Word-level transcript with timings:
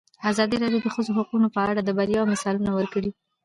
ازادي 0.31 0.55
راډیو 0.63 0.79
د 0.83 0.85
د 0.91 0.93
ښځو 0.95 1.11
حقونه 1.19 1.47
په 1.55 1.59
اړه 1.69 1.81
د 1.83 1.89
بریاوو 1.97 2.31
مثالونه 2.33 2.71
ورکړي. 2.73 3.11